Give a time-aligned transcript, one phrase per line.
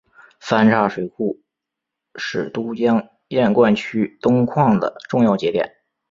[0.39, 1.39] 三岔水库
[2.15, 5.75] 是都江堰灌区东扩的重要节点。